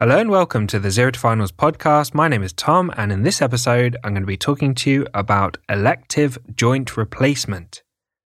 Hello 0.00 0.16
and 0.16 0.30
welcome 0.30 0.68
to 0.68 0.78
the 0.78 0.92
Zero 0.92 1.10
to 1.10 1.18
Finals 1.18 1.50
podcast. 1.50 2.14
My 2.14 2.28
name 2.28 2.44
is 2.44 2.52
Tom, 2.52 2.92
and 2.96 3.10
in 3.10 3.24
this 3.24 3.42
episode, 3.42 3.96
I'm 4.04 4.12
going 4.12 4.22
to 4.22 4.28
be 4.28 4.36
talking 4.36 4.72
to 4.76 4.88
you 4.88 5.08
about 5.12 5.56
elective 5.68 6.38
joint 6.54 6.96
replacement. 6.96 7.82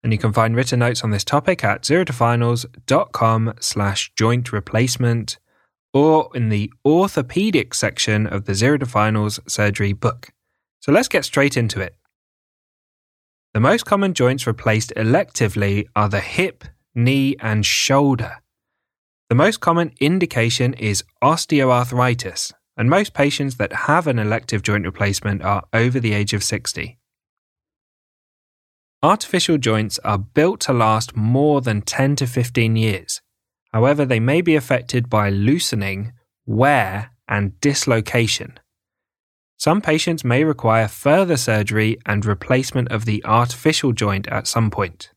And 0.02 0.12
you 0.12 0.18
can 0.18 0.34
find 0.34 0.54
written 0.54 0.80
notes 0.80 1.02
on 1.02 1.10
this 1.10 1.24
topic 1.24 1.64
at 1.64 1.80
zerotofinals.com 1.80 3.54
slash 3.60 4.12
joint 4.14 4.52
replacement 4.52 5.38
or 5.94 6.28
in 6.34 6.50
the 6.50 6.70
orthopedic 6.84 7.72
section 7.72 8.26
of 8.26 8.44
the 8.44 8.54
Zero 8.54 8.76
to 8.76 8.84
Finals 8.84 9.40
surgery 9.48 9.94
book. 9.94 10.32
So 10.80 10.92
let's 10.92 11.08
get 11.08 11.24
straight 11.24 11.56
into 11.56 11.80
it. 11.80 11.96
The 13.54 13.60
most 13.60 13.86
common 13.86 14.12
joints 14.12 14.46
replaced 14.46 14.92
electively 14.98 15.86
are 15.96 16.10
the 16.10 16.20
hip, 16.20 16.64
knee, 16.94 17.36
and 17.40 17.64
shoulder. 17.64 18.42
The 19.30 19.34
most 19.34 19.60
common 19.60 19.94
indication 20.00 20.74
is 20.74 21.02
osteoarthritis, 21.22 22.52
and 22.76 22.90
most 22.90 23.14
patients 23.14 23.56
that 23.56 23.72
have 23.72 24.06
an 24.06 24.18
elective 24.18 24.62
joint 24.62 24.84
replacement 24.84 25.42
are 25.42 25.64
over 25.72 25.98
the 25.98 26.12
age 26.12 26.34
of 26.34 26.44
60. 26.44 26.98
Artificial 29.02 29.56
joints 29.56 29.98
are 30.00 30.18
built 30.18 30.60
to 30.60 30.74
last 30.74 31.16
more 31.16 31.62
than 31.62 31.80
10 31.80 32.16
to 32.16 32.26
15 32.26 32.76
years. 32.76 33.22
However, 33.72 34.04
they 34.04 34.20
may 34.20 34.42
be 34.42 34.56
affected 34.56 35.08
by 35.08 35.30
loosening, 35.30 36.12
wear, 36.44 37.12
and 37.26 37.58
dislocation. 37.60 38.58
Some 39.58 39.80
patients 39.80 40.22
may 40.22 40.44
require 40.44 40.86
further 40.86 41.38
surgery 41.38 41.96
and 42.04 42.26
replacement 42.26 42.92
of 42.92 43.06
the 43.06 43.24
artificial 43.24 43.92
joint 43.92 44.28
at 44.28 44.46
some 44.46 44.70
point. 44.70 45.12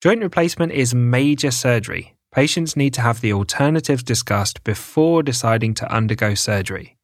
Joint 0.00 0.22
replacement 0.22 0.70
is 0.70 0.94
major 0.94 1.50
surgery 1.50 2.15
patients 2.36 2.76
need 2.76 2.92
to 2.92 3.00
have 3.00 3.22
the 3.22 3.32
alternatives 3.32 4.02
discussed 4.02 4.62
before 4.62 5.22
deciding 5.22 5.72
to 5.72 5.90
undergo 5.90 6.34
surgery. 6.34 6.98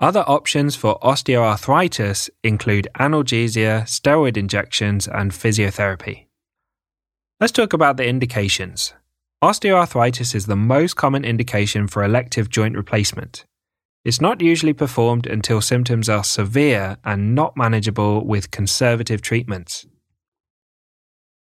Other 0.00 0.22
options 0.26 0.76
for 0.76 0.98
osteoarthritis 1.00 2.28
include 2.44 2.88
analgesia, 3.00 3.84
steroid 3.84 4.36
injections, 4.36 5.08
and 5.08 5.32
physiotherapy. 5.32 6.26
Let's 7.40 7.54
talk 7.54 7.72
about 7.72 7.96
the 7.96 8.06
indications. 8.06 8.92
Osteoarthritis 9.42 10.34
is 10.34 10.44
the 10.44 10.56
most 10.56 10.94
common 10.94 11.24
indication 11.24 11.88
for 11.88 12.04
elective 12.04 12.50
joint 12.50 12.76
replacement. 12.76 13.46
It's 14.04 14.20
not 14.20 14.42
usually 14.42 14.74
performed 14.74 15.26
until 15.26 15.62
symptoms 15.62 16.10
are 16.10 16.22
severe 16.22 16.98
and 17.02 17.34
not 17.34 17.56
manageable 17.56 18.26
with 18.26 18.50
conservative 18.50 19.22
treatments. 19.22 19.86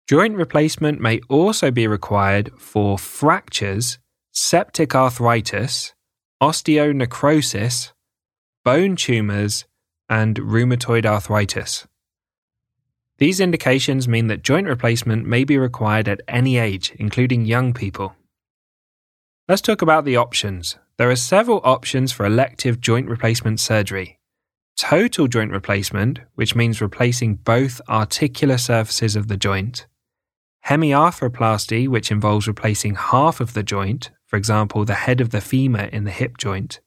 Joint 0.08 0.38
replacement 0.38 1.02
may 1.02 1.20
also 1.28 1.70
be 1.70 1.86
required 1.86 2.50
for 2.58 2.98
fractures, 2.98 4.00
septic 4.32 4.96
arthritis, 4.96 5.94
osteonecrosis, 6.42 7.92
bone 8.64 8.96
tumours, 8.96 9.66
and 10.08 10.38
rheumatoid 10.38 11.06
arthritis. 11.06 11.86
These 13.18 13.42
indications 13.42 14.08
mean 14.08 14.28
that 14.28 14.44
joint 14.44 14.68
replacement 14.68 15.26
may 15.26 15.44
be 15.44 15.58
required 15.58 16.08
at 16.08 16.22
any 16.26 16.58
age, 16.58 16.94
including 16.98 17.44
young 17.44 17.74
people. 17.74 18.16
Let's 19.50 19.62
talk 19.62 19.82
about 19.82 20.06
the 20.06 20.16
options. 20.16 20.78
There 20.96 21.12
are 21.12 21.18
several 21.18 21.60
options 21.66 22.14
for 22.14 22.26
elective 22.26 22.80
joint 22.80 23.10
replacement 23.10 23.60
surgery. 23.60 24.20
Total 24.78 25.28
joint 25.28 25.52
replacement, 25.52 26.20
which 26.36 26.56
means 26.56 26.80
replacing 26.80 27.36
both 27.36 27.82
articular 27.90 28.58
surfaces 28.58 29.18
of 29.18 29.28
the 29.28 29.36
joint, 29.36 29.86
hemiarthroplasty, 30.68 31.88
which 31.88 32.12
involves 32.12 32.48
replacing 32.48 32.96
half 32.96 33.40
of 33.40 33.54
the 33.54 33.64
joint, 33.64 34.12
for 34.26 34.36
example, 34.36 34.84
the 34.84 34.94
head 34.94 35.22
of 35.22 35.30
the 35.30 35.42
femur 35.42 35.86
in 35.86 36.04
the 36.04 36.12
hip 36.12 36.38
joint, 36.38 36.80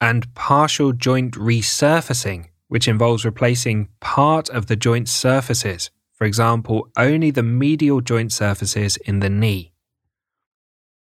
and 0.00 0.32
partial 0.34 0.92
joint 0.92 1.34
resurfacing, 1.34 2.46
which 2.68 2.88
involves 2.88 3.24
replacing 3.24 3.88
part 4.00 4.48
of 4.48 4.66
the 4.66 4.76
joint 4.76 5.08
surfaces, 5.08 5.90
for 6.12 6.24
example, 6.24 6.88
only 6.96 7.30
the 7.30 7.42
medial 7.42 8.00
joint 8.00 8.32
surfaces 8.32 8.96
in 8.98 9.20
the 9.20 9.30
knee. 9.30 9.72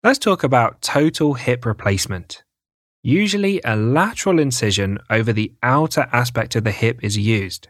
Let's 0.03 0.19
talk 0.19 0.43
about 0.43 0.81
total 0.81 1.33
hip 1.33 1.65
replacement. 1.65 2.43
Usually, 3.03 3.61
a 3.63 3.75
lateral 3.75 4.39
incision 4.39 4.97
over 5.09 5.31
the 5.31 5.53
outer 5.61 6.07
aspect 6.11 6.55
of 6.55 6.63
the 6.63 6.71
hip 6.71 7.03
is 7.03 7.17
used. 7.17 7.67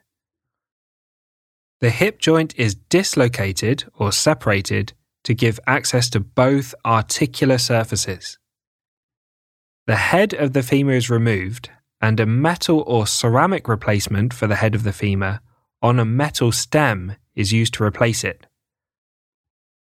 The 1.86 1.92
hip 1.92 2.18
joint 2.18 2.56
is 2.58 2.74
dislocated 2.74 3.84
or 3.94 4.12
separated 4.12 4.94
to 5.24 5.36
give 5.36 5.60
access 5.68 6.10
to 6.10 6.20
both 6.20 6.74
articular 6.84 7.60
surfaces. 7.60 8.40
The 9.86 9.98
head 9.98 10.34
of 10.34 10.54
the 10.54 10.64
femur 10.64 10.94
is 10.94 11.12
removed, 11.12 11.70
and 12.02 12.20
a 12.20 12.26
metal 12.26 12.84
or 12.88 13.06
ceramic 13.06 13.68
replacement 13.68 14.34
for 14.34 14.48
the 14.48 14.56
head 14.56 14.74
of 14.74 14.82
the 14.82 14.94
femur 14.94 15.42
on 15.80 16.00
a 16.00 16.06
metal 16.06 16.52
stem 16.52 17.18
is 17.36 17.54
used 17.54 17.76
to 17.76 17.84
replace 17.84 18.24
it. 18.24 18.48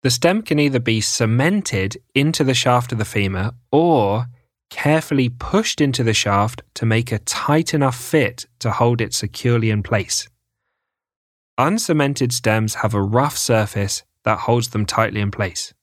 The 0.03 0.11
stem 0.11 0.43
can 0.43 0.59
either 0.59 0.79
be 0.79 1.01
cemented 1.01 1.97
into 2.13 2.43
the 2.43 2.53
shaft 2.53 2.91
of 2.91 2.99
the 2.99 3.05
femur 3.05 3.53
or 3.71 4.27
carefully 4.69 5.29
pushed 5.29 5.81
into 5.81 6.03
the 6.03 6.13
shaft 6.13 6.61
to 6.75 6.85
make 6.85 7.11
a 7.11 7.17
tight 7.17 7.73
enough 7.73 7.99
fit 7.99 8.45
to 8.59 8.69
hold 8.69 9.01
it 9.01 9.15
securely 9.15 9.71
in 9.71 9.81
place. 9.81 10.27
Uncemented 11.57 12.31
stems 12.31 12.75
have 12.75 12.93
a 12.93 13.01
rough 13.01 13.37
surface 13.37 14.03
that 14.23 14.39
holds 14.39 14.69
them 14.69 14.85
tightly 14.85 15.21
in 15.21 15.31
place. 15.31 15.73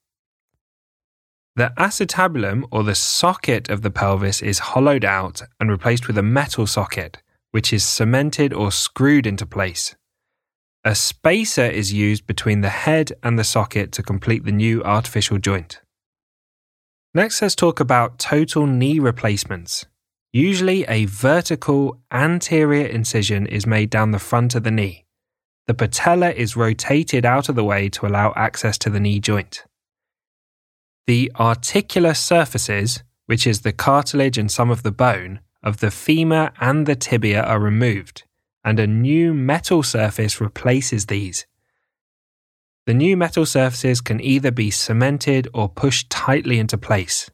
The 1.57 1.73
acetabulum, 1.79 2.65
or 2.71 2.83
the 2.83 2.95
socket 2.95 3.69
of 3.69 3.83
the 3.83 3.91
pelvis, 3.91 4.43
is 4.43 4.59
hollowed 4.59 5.05
out 5.05 5.43
and 5.61 5.71
replaced 5.71 6.07
with 6.07 6.19
a 6.19 6.23
metal 6.23 6.67
socket, 6.67 7.23
which 7.53 7.73
is 7.73 7.85
cemented 7.85 8.53
or 8.53 8.73
screwed 8.73 9.27
into 9.27 9.47
place. 9.47 9.95
A 10.85 10.95
spacer 10.95 11.65
is 11.65 11.93
used 11.93 12.27
between 12.27 12.61
the 12.61 12.69
head 12.69 13.13
and 13.23 13.39
the 13.39 13.45
socket 13.45 13.93
to 13.93 14.03
complete 14.03 14.45
the 14.45 14.53
new 14.53 14.83
artificial 14.83 15.39
joint. 15.39 15.81
Next, 17.15 17.41
let's 17.41 17.55
talk 17.55 17.79
about 17.79 18.19
total 18.19 18.67
knee 18.67 18.99
replacements. 18.99 19.87
Usually, 20.33 20.85
a 20.85 21.05
vertical 21.05 22.01
anterior 22.11 22.87
incision 22.87 23.47
is 23.47 23.67
made 23.67 23.89
down 23.89 24.11
the 24.11 24.19
front 24.19 24.57
of 24.57 24.65
the 24.65 24.73
knee. 24.73 25.04
The 25.67 25.75
patella 25.75 26.31
is 26.31 26.57
rotated 26.57 27.25
out 27.25 27.49
of 27.49 27.55
the 27.55 27.65
way 27.65 27.89
to 27.91 28.07
allow 28.07 28.33
access 28.37 28.77
to 28.79 28.91
the 28.91 29.01
knee 29.01 29.19
joint. 29.19 29.65
The 31.07 31.33
articular 31.39 32.15
surfaces, 32.15 33.03
which 33.27 33.47
is 33.47 33.63
the 33.63 33.73
cartilage 33.73 34.37
and 34.39 34.51
some 34.51 34.71
of 34.71 34.83
the 34.83 34.93
bone, 34.93 35.41
of 35.63 35.79
the 35.79 35.91
femur 35.91 36.53
and 36.61 36.87
the 36.87 36.95
tibia 36.95 37.43
are 37.43 37.59
removed, 37.59 38.25
and 38.63 38.79
a 38.79 38.87
new 38.87 39.33
metal 39.33 39.83
surface 39.83 40.41
replaces 40.41 41.07
these. 41.07 41.47
The 42.87 42.95
new 42.95 43.17
metal 43.17 43.47
surfaces 43.47 44.03
can 44.03 44.21
either 44.21 44.51
be 44.51 44.71
cemented 44.71 45.49
or 45.55 45.71
pushed 45.71 46.11
tightly 46.11 46.59
into 46.59 46.77
place. 46.77 47.31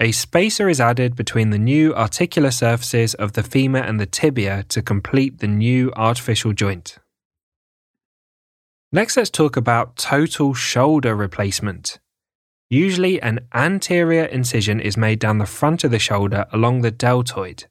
A 0.00 0.10
spacer 0.10 0.68
is 0.68 0.80
added 0.80 1.14
between 1.14 1.50
the 1.50 1.58
new 1.58 1.94
articular 1.94 2.50
surfaces 2.50 3.14
of 3.14 3.34
the 3.34 3.44
femur 3.44 3.78
and 3.78 4.00
the 4.00 4.06
tibia 4.06 4.64
to 4.64 4.82
complete 4.82 5.38
the 5.38 5.46
new 5.46 5.92
artificial 5.94 6.52
joint. 6.52 6.98
Next, 8.90 9.16
let's 9.16 9.30
talk 9.30 9.56
about 9.56 9.96
total 9.96 10.52
shoulder 10.52 11.14
replacement. 11.14 12.00
Usually, 12.68 13.22
an 13.22 13.46
anterior 13.54 14.24
incision 14.24 14.80
is 14.80 14.96
made 14.96 15.20
down 15.20 15.38
the 15.38 15.46
front 15.46 15.84
of 15.84 15.92
the 15.92 16.00
shoulder 16.00 16.46
along 16.52 16.80
the 16.80 16.90
deltoid. 16.90 17.66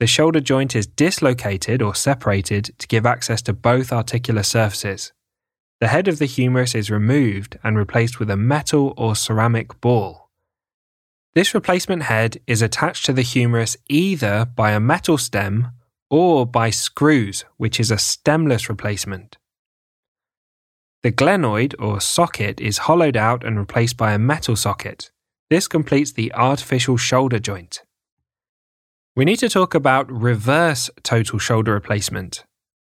The 0.00 0.06
shoulder 0.06 0.40
joint 0.40 0.76
is 0.76 0.86
dislocated 0.86 1.80
or 1.80 1.94
separated 1.94 2.78
to 2.78 2.86
give 2.86 3.06
access 3.06 3.40
to 3.42 3.54
both 3.54 3.92
articular 3.92 4.42
surfaces. 4.42 5.12
The 5.80 5.88
head 5.88 6.06
of 6.06 6.18
the 6.18 6.26
humerus 6.26 6.74
is 6.74 6.90
removed 6.90 7.58
and 7.64 7.78
replaced 7.78 8.18
with 8.18 8.30
a 8.30 8.36
metal 8.36 8.92
or 8.98 9.16
ceramic 9.16 9.80
ball. 9.80 10.27
This 11.34 11.54
replacement 11.54 12.02
head 12.04 12.38
is 12.46 12.62
attached 12.62 13.04
to 13.06 13.12
the 13.12 13.22
humerus 13.22 13.76
either 13.88 14.44
by 14.44 14.72
a 14.72 14.80
metal 14.80 15.18
stem 15.18 15.68
or 16.10 16.46
by 16.46 16.70
screws, 16.70 17.44
which 17.56 17.78
is 17.78 17.90
a 17.90 17.98
stemless 17.98 18.68
replacement. 18.68 19.36
The 21.02 21.12
glenoid 21.12 21.74
or 21.78 22.00
socket 22.00 22.60
is 22.60 22.78
hollowed 22.78 23.16
out 23.16 23.44
and 23.44 23.58
replaced 23.58 23.96
by 23.96 24.12
a 24.12 24.18
metal 24.18 24.56
socket. 24.56 25.10
This 25.50 25.68
completes 25.68 26.12
the 26.12 26.32
artificial 26.34 26.96
shoulder 26.96 27.38
joint. 27.38 27.82
We 29.14 29.24
need 29.24 29.38
to 29.38 29.48
talk 29.48 29.74
about 29.74 30.10
reverse 30.10 30.90
total 31.02 31.38
shoulder 31.38 31.72
replacement. 31.72 32.44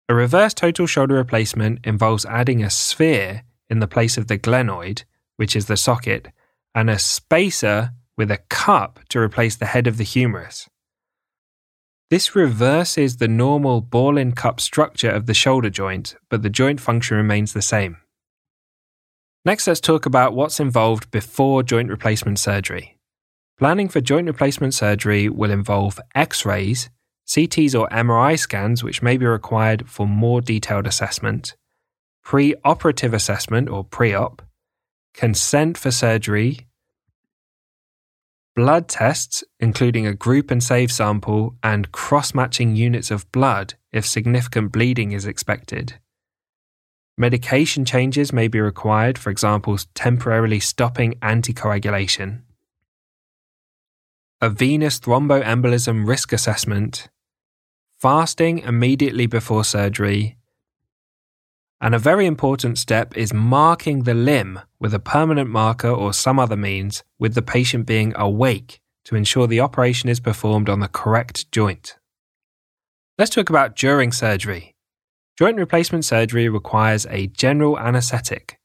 A 0.10 0.16
reverse 0.16 0.54
total 0.54 0.86
shoulder 0.86 1.16
replacement 1.16 1.80
involves 1.86 2.26
adding 2.26 2.64
a 2.64 2.70
sphere 2.70 3.44
in 3.70 3.80
the 3.80 3.88
place 3.88 4.18
of 4.18 4.28
the 4.28 4.38
glenoid, 4.38 5.04
which 5.38 5.56
is 5.56 5.66
the 5.66 5.78
socket, 5.78 6.28
and 6.76 6.90
a 6.90 7.00
spacer 7.00 7.92
with 8.18 8.32
a 8.32 8.40
cup 8.50 9.00
to 9.10 9.20
replace 9.20 9.56
the 9.56 9.66
head 9.68 9.88
of 9.88 9.98
the 9.98 10.04
humerus. 10.04 10.68
This 12.10 12.36
reverses 12.36 13.18
the 13.18 13.28
normal 13.28 13.82
ball 13.82 14.18
in 14.18 14.34
cup 14.34 14.60
structure 14.60 15.10
of 15.10 15.26
the 15.26 15.34
shoulder 15.34 15.70
joint, 15.70 16.16
but 16.30 16.44
the 16.44 16.50
joint 16.50 16.80
function 16.80 17.18
remains 17.18 17.54
the 17.54 17.62
same. 17.62 17.98
Next, 19.46 19.68
let's 19.68 19.80
talk 19.80 20.06
about 20.06 20.34
what's 20.34 20.60
involved 20.60 21.12
before 21.12 21.64
joint 21.64 21.90
replacement 21.90 22.40
surgery. 22.40 22.98
Planning 23.58 23.90
for 23.90 24.00
joint 24.00 24.28
replacement 24.28 24.74
surgery 24.74 25.28
will 25.28 25.52
involve 25.52 26.00
x 26.16 26.46
rays, 26.46 26.90
CTs 27.28 27.78
or 27.80 27.88
MRI 27.90 28.38
scans, 28.38 28.84
which 28.84 29.02
may 29.02 29.18
be 29.18 29.26
required 29.26 29.90
for 29.90 30.08
more 30.08 30.40
detailed 30.40 30.86
assessment, 30.86 31.56
pre 32.24 32.56
operative 32.64 33.14
assessment 33.14 33.70
or 33.70 33.84
pre 33.84 34.14
op, 34.14 34.42
consent 35.14 35.78
for 35.78 35.92
surgery, 35.92 36.68
blood 38.56 38.88
tests, 38.88 39.44
including 39.60 40.06
a 40.06 40.14
group 40.14 40.52
and 40.52 40.64
save 40.64 40.92
sample, 40.92 41.56
and 41.64 41.92
cross 41.92 42.34
matching 42.34 42.76
units 42.76 43.12
of 43.12 43.32
blood 43.32 43.74
if 43.92 44.06
significant 44.06 44.72
bleeding 44.72 45.12
is 45.12 45.26
expected. 45.26 45.96
Medication 47.18 47.86
changes 47.86 48.34
may 48.34 48.48
be 48.48 48.60
required, 48.60 49.18
for 49.18 49.30
example, 49.30 49.78
temporarily 49.94 50.60
stopping 50.60 51.14
anticoagulation. 51.22 52.42
A 54.42 54.50
venous 54.50 55.00
thromboembolism 55.00 56.08
risk 56.08 56.34
assessment, 56.34 57.10
fasting 58.00 58.60
immediately 58.60 59.28
before 59.28 59.64
surgery, 59.64 60.38
and 61.84 61.94
a 61.94 62.00
very 62.00 62.26
important 62.26 62.78
step 62.78 63.18
is 63.18 63.34
marking 63.34 64.04
the 64.04 64.14
limb 64.14 64.58
with 64.80 64.94
a 64.94 65.00
permanent 65.00 65.50
marker 65.50 65.90
or 65.90 66.14
some 66.14 66.40
other 66.40 66.56
means 66.56 67.04
with 67.20 67.36
the 67.36 67.42
patient 67.42 67.86
being 67.86 68.14
awake 68.16 68.80
to 69.04 69.18
ensure 69.18 69.48
the 69.48 69.60
operation 69.60 70.08
is 70.08 70.22
performed 70.22 70.70
on 70.70 70.80
the 70.80 70.88
correct 70.88 71.52
joint. 71.52 71.98
Let's 73.18 73.32
talk 73.32 73.50
about 73.50 73.76
during 73.76 74.14
surgery. 74.14 74.76
Joint 75.38 75.58
replacement 75.58 76.06
surgery 76.06 76.48
requires 76.48 77.06
a 77.10 77.28
general 77.28 77.78
anaesthetic. 77.78 78.58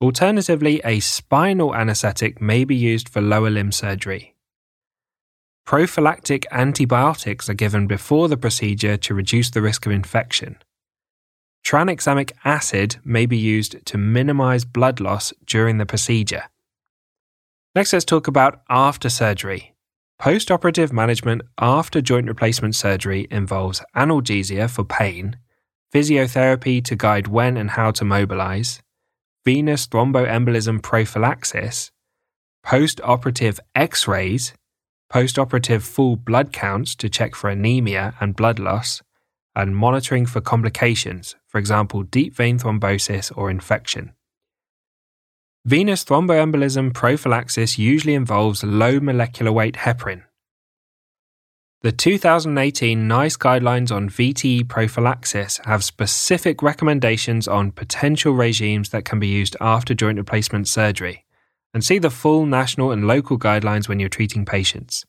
Alternatively, 0.00 0.80
a 0.84 0.98
spinal 0.98 1.76
anaesthetic 1.76 2.40
may 2.42 2.64
be 2.64 2.74
used 2.74 3.08
for 3.08 3.20
lower 3.20 3.50
limb 3.50 3.70
surgery. 3.70 4.34
Prophylactic 5.64 6.44
antibiotics 6.50 7.48
are 7.48 7.54
given 7.54 7.86
before 7.86 8.26
the 8.26 8.36
procedure 8.36 8.96
to 8.96 9.14
reduce 9.14 9.48
the 9.48 9.62
risk 9.62 9.86
of 9.86 9.92
infection. 9.92 10.58
Tranexamic 11.68 12.32
acid 12.46 12.96
may 13.04 13.26
be 13.26 13.36
used 13.36 13.84
to 13.84 13.98
minimize 13.98 14.64
blood 14.64 15.00
loss 15.00 15.34
during 15.44 15.76
the 15.76 15.84
procedure. 15.84 16.44
Next, 17.74 17.92
let's 17.92 18.06
talk 18.06 18.26
about 18.26 18.62
after 18.70 19.10
surgery. 19.10 19.74
Post 20.18 20.50
operative 20.50 20.94
management 20.94 21.42
after 21.58 22.00
joint 22.00 22.26
replacement 22.26 22.74
surgery 22.74 23.28
involves 23.30 23.82
analgesia 23.94 24.70
for 24.70 24.82
pain, 24.82 25.36
physiotherapy 25.94 26.82
to 26.84 26.96
guide 26.96 27.26
when 27.28 27.58
and 27.58 27.72
how 27.72 27.90
to 27.90 28.02
mobilize, 28.02 28.80
venous 29.44 29.86
thromboembolism 29.86 30.82
prophylaxis, 30.82 31.90
post 32.64 32.98
operative 33.04 33.60
x 33.74 34.08
rays, 34.08 34.54
post 35.10 35.38
operative 35.38 35.84
full 35.84 36.16
blood 36.16 36.50
counts 36.50 36.94
to 36.94 37.10
check 37.10 37.34
for 37.34 37.50
anemia 37.50 38.14
and 38.20 38.36
blood 38.36 38.58
loss, 38.58 39.02
and 39.58 39.74
monitoring 39.74 40.24
for 40.24 40.40
complications, 40.40 41.34
for 41.48 41.58
example, 41.58 42.04
deep 42.04 42.32
vein 42.32 42.60
thrombosis 42.60 43.36
or 43.36 43.50
infection. 43.50 44.12
Venous 45.64 46.04
thromboembolism 46.04 46.94
prophylaxis 46.94 47.76
usually 47.76 48.14
involves 48.14 48.62
low 48.62 49.00
molecular 49.00 49.50
weight 49.50 49.74
heparin. 49.74 50.22
The 51.82 51.90
2018 51.90 53.08
NICE 53.08 53.36
guidelines 53.36 53.90
on 53.90 54.08
VTE 54.08 54.68
prophylaxis 54.68 55.60
have 55.64 55.82
specific 55.82 56.62
recommendations 56.62 57.48
on 57.48 57.72
potential 57.72 58.34
regimes 58.34 58.90
that 58.90 59.04
can 59.04 59.18
be 59.18 59.26
used 59.26 59.56
after 59.60 59.92
joint 59.92 60.18
replacement 60.18 60.68
surgery, 60.68 61.24
and 61.74 61.84
see 61.84 61.98
the 61.98 62.10
full 62.10 62.46
national 62.46 62.92
and 62.92 63.08
local 63.08 63.38
guidelines 63.38 63.88
when 63.88 63.98
you're 63.98 64.08
treating 64.08 64.44
patients. 64.44 65.04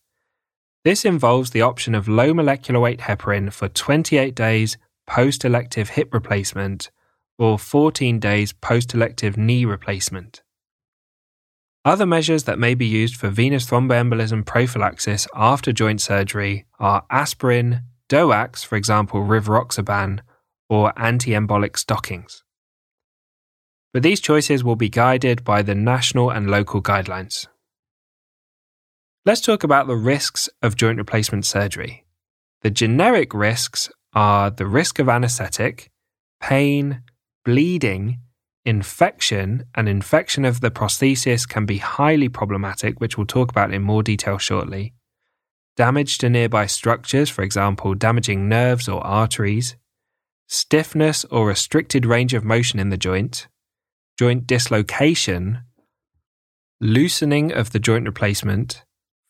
This 0.86 1.04
involves 1.04 1.50
the 1.50 1.62
option 1.62 1.94
of 1.94 2.08
low 2.08 2.34
molecular 2.34 2.80
weight 2.80 3.02
heparin 3.02 3.52
for 3.52 3.68
28 3.68 4.34
days 4.34 4.78
post 5.06 5.44
elective 5.44 5.90
hip 5.90 6.14
replacement 6.14 6.90
or 7.38 7.60
14 7.60 8.20
days 8.20 8.54
post 8.54 8.94
elective 8.94 9.38
knee 9.38 9.66
replacement. 9.66 10.42
Other 11.84 12.06
measures 12.06 12.44
that 12.44 12.60
may 12.60 12.76
be 12.76 12.86
used 12.86 13.16
for 13.16 13.30
venous 13.30 13.66
thromboembolism 13.66 14.46
prophylaxis 14.46 15.28
after 15.34 15.72
joint 15.72 16.02
surgery 16.02 16.66
are 16.80 17.06
aspirin, 17.10 17.82
DOACs, 18.10 18.66
for 18.66 18.76
example, 18.76 19.22
rivaroxaban, 19.22 20.20
or 20.70 20.94
anti 20.98 21.32
embolic 21.32 21.78
stockings. 21.78 22.44
But 23.94 24.04
these 24.04 24.20
choices 24.20 24.64
will 24.64 24.76
be 24.76 24.90
guided 24.90 25.44
by 25.44 25.62
the 25.62 25.76
national 25.76 26.30
and 26.30 26.52
local 26.52 26.82
guidelines. 26.82 27.48
Let's 29.26 29.42
talk 29.42 29.66
about 29.66 29.88
the 29.88 29.98
risks 29.98 30.48
of 30.62 30.78
joint 30.78 30.98
replacement 30.98 31.46
surgery. 31.46 32.06
The 32.62 32.70
generic 32.70 33.34
risks 33.34 33.90
are 34.14 34.50
the 34.50 34.66
risk 34.66 34.98
of 34.98 35.10
anesthetic, 35.10 35.92
pain, 36.40 37.04
bleeding, 37.44 38.20
infection, 38.64 39.66
and 39.76 39.90
infection 39.90 40.46
of 40.46 40.62
the 40.62 40.72
prosthesis 40.72 41.48
can 41.48 41.66
be 41.66 41.80
highly 41.80 42.30
problematic, 42.30 43.02
which 43.02 43.18
we'll 43.18 43.28
talk 43.28 43.52
about 43.52 43.74
in 43.74 43.82
more 43.82 44.04
detail 44.04 44.38
shortly. 44.38 44.94
Damage 45.76 46.18
to 46.20 46.30
nearby 46.30 46.66
structures, 46.66 47.30
for 47.30 47.42
example, 47.42 47.96
damaging 47.96 48.48
nerves 48.48 48.88
or 48.88 49.06
arteries, 49.06 49.76
stiffness 50.48 51.26
or 51.26 51.48
restricted 51.48 52.06
range 52.06 52.34
of 52.34 52.46
motion 52.46 52.80
in 52.80 52.90
the 52.90 52.98
joint, 52.98 53.50
joint 54.18 54.48
dislocation, 54.48 55.60
loosening 56.80 57.52
of 57.52 57.72
the 57.72 57.80
joint 57.80 58.06
replacement, 58.06 58.84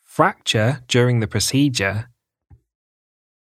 fracture 0.09 0.83
during 0.87 1.19
the 1.19 1.27
procedure, 1.27 2.09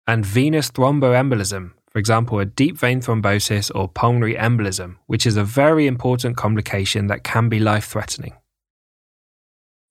and 0.05 0.25
venous 0.25 0.69
thromboembolism, 0.69 1.71
for 1.89 1.97
example, 1.97 2.39
a 2.39 2.45
deep 2.45 2.77
vein 2.77 2.99
thrombosis 2.99 3.71
or 3.73 3.87
pulmonary 3.87 4.35
embolism, 4.35 4.97
which 5.07 5.25
is 5.25 5.37
a 5.37 5.45
very 5.45 5.87
important 5.87 6.35
complication 6.35 7.07
that 7.07 7.23
can 7.23 7.47
be 7.47 7.57
life 7.57 7.85
threatening. 7.85 8.33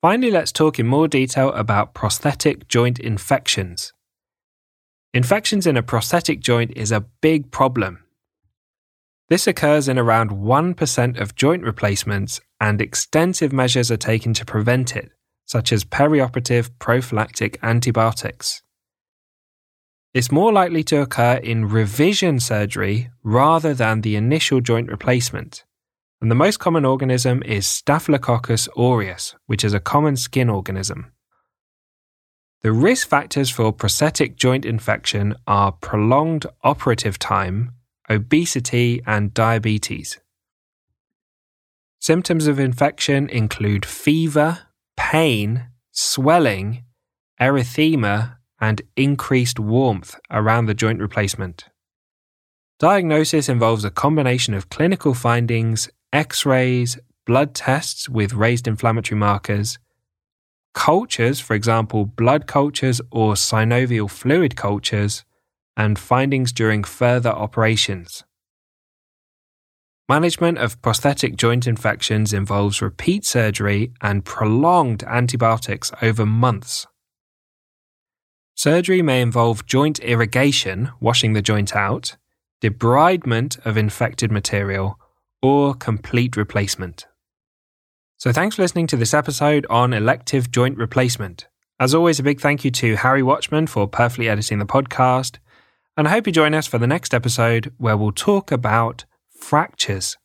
Finally, 0.03 0.31
let's 0.31 0.53
talk 0.53 0.79
in 0.79 0.87
more 0.87 1.09
detail 1.09 1.49
about 1.55 1.95
prosthetic 1.95 2.69
joint 2.69 2.99
infections. 2.99 3.95
Infections 5.15 5.67
in 5.67 5.79
a 5.79 5.83
prosthetic 5.83 6.41
joint 6.41 6.73
is 6.77 6.93
a 6.93 7.07
big 7.23 7.51
problem. 7.51 8.05
This 9.31 9.47
occurs 9.47 9.89
in 9.89 9.99
around 9.99 10.31
1% 10.31 11.21
of 11.21 11.35
joint 11.35 11.63
replacements, 11.63 12.39
and 12.61 12.83
extensive 12.83 13.51
measures 13.51 13.91
are 13.91 13.97
taken 13.97 14.35
to 14.35 14.45
prevent 14.45 14.95
it, 14.95 15.11
such 15.47 15.73
as 15.73 15.85
perioperative 15.85 16.71
prophylactic 16.79 17.59
antibiotics. 17.63 18.63
It's 20.13 20.33
more 20.33 20.53
likely 20.53 20.83
to 20.85 21.03
occur 21.03 21.35
in 21.35 21.69
revision 21.69 22.41
surgery 22.41 23.11
rather 23.23 23.75
than 23.75 24.01
the 24.01 24.17
initial 24.17 24.61
joint 24.61 24.91
replacement. 24.91 25.65
And 26.21 26.31
the 26.31 26.35
most 26.35 26.59
common 26.59 26.85
organism 26.85 27.43
is 27.43 27.67
Staphylococcus 27.67 28.69
aureus, 28.77 29.35
which 29.47 29.63
is 29.63 29.75
a 29.75 29.81
common 29.81 30.17
skin 30.17 30.49
organism. 30.49 31.13
The 32.63 32.73
risk 32.73 33.07
factors 33.09 33.51
for 33.51 33.73
prosthetic 33.73 34.37
joint 34.37 34.65
infection 34.65 35.35
are 35.47 35.73
prolonged 35.73 36.47
operative 36.65 37.19
time, 37.19 37.73
obesity, 38.09 39.03
and 39.07 39.35
diabetes. 39.35 40.19
Symptoms 42.01 42.47
of 42.47 42.59
infection 42.59 43.29
include 43.29 43.85
fever, 43.85 44.66
pain, 44.97 45.69
swelling, 45.93 46.85
erythema, 47.41 48.37
and 48.61 48.83
increased 48.97 49.59
warmth 49.59 50.19
around 50.31 50.67
the 50.67 50.75
joint 50.75 51.01
replacement. 51.01 51.67
Diagnosis 52.79 53.49
involves 53.49 53.85
a 53.85 53.91
combination 53.91 54.55
of 54.55 54.69
clinical 54.69 55.15
findings, 55.15 55.89
x 56.13 56.45
rays, 56.45 56.99
blood 57.25 57.55
tests 57.55 58.09
with 58.09 58.35
raised 58.35 58.69
inflammatory 58.69 59.19
markers, 59.19 59.79
cultures, 60.77 61.41
for 61.41 61.55
example, 61.55 62.05
blood 62.05 62.47
cultures 62.47 63.01
or 63.11 63.33
synovial 63.33 64.11
fluid 64.11 64.57
cultures, 64.57 65.25
and 65.77 65.99
findings 65.99 66.53
during 66.53 66.85
further 66.85 67.31
operations. 67.31 68.25
Management 70.09 70.59
of 70.59 70.81
prosthetic 70.83 71.35
joint 71.35 71.67
infections 71.67 72.33
involves 72.33 72.81
repeat 72.81 73.25
surgery 73.25 73.93
and 74.01 74.25
prolonged 74.25 75.03
antibiotics 75.03 75.91
over 76.01 76.25
months. 76.25 76.87
Surgery 78.55 79.03
may 79.03 79.21
involve 79.21 79.67
joint 79.67 79.99
irrigation, 79.99 80.93
washing 81.01 81.33
the 81.33 81.43
joint 81.43 81.75
out, 81.75 82.17
debridement 82.63 83.59
of 83.67 83.77
infected 83.77 84.31
material, 84.31 84.97
or 85.43 85.75
complete 85.75 86.37
replacement. 86.37 87.07
So, 88.17 88.31
thanks 88.31 88.55
for 88.55 88.63
listening 88.63 88.87
to 88.87 88.97
this 88.97 89.13
episode 89.13 89.67
on 89.69 89.93
elective 89.93 90.53
joint 90.53 90.79
replacement. 90.79 91.49
As 91.81 91.95
always, 91.95 92.21
a 92.21 92.23
big 92.23 92.41
thank 92.41 92.65
you 92.65 92.71
to 92.71 92.95
Harry 92.95 93.25
Watchman 93.25 93.67
for 93.67 93.89
perfectly 93.89 94.29
editing 94.29 94.61
the 94.61 94.67
podcast. 94.67 95.39
And 95.97 96.07
I 96.07 96.13
hope 96.13 96.29
you 96.29 96.33
join 96.33 96.55
us 96.55 96.69
for 96.69 96.79
the 96.79 96.87
next 96.87 97.13
episode 97.13 97.75
where 97.77 97.97
we'll 97.97 98.13
talk 98.13 98.53
about 98.53 99.05
fractures. 99.41 100.17